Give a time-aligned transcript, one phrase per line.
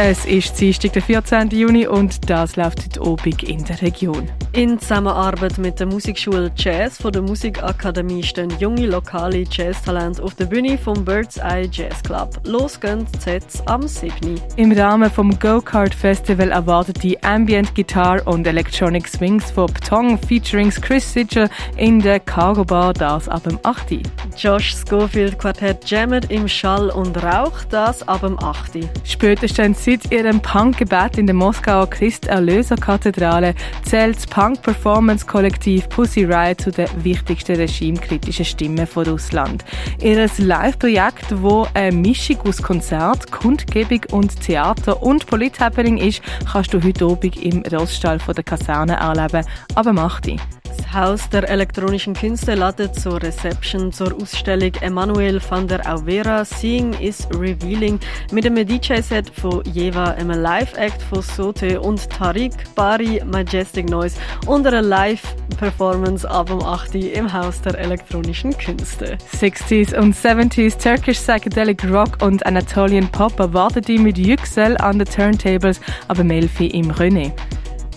[0.00, 1.48] Es ist Dienstag, der 14.
[1.50, 4.30] Juni und das läuft heute Abend in der Region.
[4.52, 10.44] In Zusammenarbeit mit der Musikschule Jazz von der Musikakademie stehen junge lokale Jazztalente auf der
[10.46, 12.40] Bühne vom Bird's Eye Jazz Club.
[12.44, 14.40] Los gehen die Sets am 7.
[14.54, 20.70] Im Rahmen vom Go-Kart Festival erwartet die Ambient Guitar und Electronic Swings von Ptong featuring
[20.70, 23.98] Chris Sitchell in der Cargo Bar, das ab dem 8.
[24.36, 28.88] Josh Schofield Quartett jammet im Schall und Rauch, das ab dem 8.
[29.02, 36.88] Spätestens Seit ihrem Punk-Gebet in der Moskauer Christ-Erlöser-Kathedrale zählt das Punk-Performance-Kollektiv Pussy Riot zu den
[37.02, 39.64] wichtigsten regimekritischen Stimmen von Russland.
[40.02, 46.20] Ihr Live-Projekt, wo eine Mischung aus Konzert, Kundgebung und Theater und Polithappening ist,
[46.52, 50.38] kannst du heute Abend im Roststall der Kaserne erleben, aber mach dich.
[50.78, 56.94] Das Haus der elektronischen Künste ladet zur Reception zur Ausstellung Emanuel van der Auvera Seeing
[56.94, 57.98] is Revealing
[58.32, 64.66] mit einem DJ-Set von Jeva, einem Live-Act von Sote und Tariq Bari Majestic Noise und
[64.66, 69.18] einer Live-Performance ab um 8 Uhr im Haus der elektronischen Künste.
[69.38, 75.08] 60s und 70s Turkish Psychedelic Rock und Anatolian Pop erwartet die mit Yüksel an den
[75.08, 77.32] Turntables, aber Melfi im René.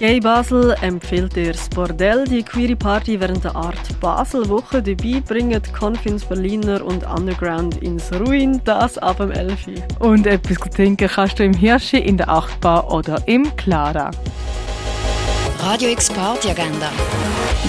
[0.00, 4.82] Gay Basel empfiehlt dir das Bordell, die queere Party während der Art Basel-Woche.
[4.82, 9.66] Dabei bringen Confins Berliner und Underground ins Ruin, das ab dem 11.
[9.98, 14.10] Und etwas trinken kannst du im Hirschi, in der Achtbar oder im Clara.
[15.62, 16.90] Radio X Party Agenda.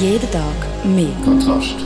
[0.00, 0.42] Jeden Tag
[0.82, 1.12] mehr.
[1.26, 1.76] Kontrast.